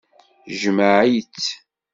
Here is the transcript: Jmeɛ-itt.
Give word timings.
Jmeɛ-itt. 0.61 1.47